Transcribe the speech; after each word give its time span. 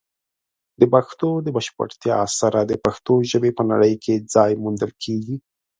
د 0.79 0.81
پښتو 0.93 1.29
د 1.45 1.47
بشپړتیا 1.55 2.19
سره، 2.39 2.59
د 2.65 2.73
پښتو 2.83 3.13
ژبې 3.31 3.51
په 3.57 3.63
نړۍ 3.71 3.93
کې 4.03 4.15
ځای 4.33 4.51
موندل 4.63 4.91
کیږي. 5.03 5.35